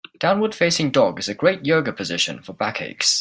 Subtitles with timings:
[0.17, 3.09] Downward facing dog is a great Yoga position for back aches.